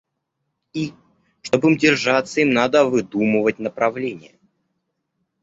И, 0.73 0.93
чтоб 1.43 1.63
им 1.65 1.77
держаться, 1.77 2.41
им 2.41 2.49
надо 2.55 2.85
выдумывать 2.85 3.59
направление. 3.59 4.33